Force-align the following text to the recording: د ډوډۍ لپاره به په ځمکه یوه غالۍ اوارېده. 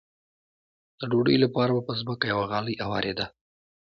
د 0.99 1.01
ډوډۍ 1.11 1.37
لپاره 1.43 1.71
به 1.75 1.81
په 1.87 1.93
ځمکه 1.99 2.25
یوه 2.33 2.45
غالۍ 2.51 2.75
اوارېده. 2.85 3.25